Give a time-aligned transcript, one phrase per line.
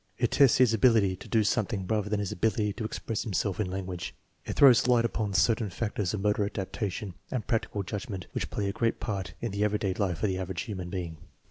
[0.17, 3.69] It tests his ability to do something rather than his ability to express himself in
[3.69, 4.15] language.
[4.45, 8.73] It throws light upon certain factors of motor adaptation and practical judgment which play a
[8.73, 11.17] great part in the everyday life of the average human being.